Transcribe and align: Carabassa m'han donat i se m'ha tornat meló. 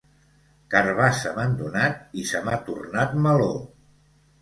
Carabassa 0.75 1.35
m'han 1.37 1.55
donat 1.61 2.01
i 2.23 2.27
se 2.33 2.43
m'ha 2.49 2.59
tornat 2.73 3.17
meló. 3.29 3.55